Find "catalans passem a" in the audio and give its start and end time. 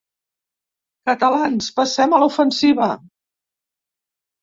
1.09-2.23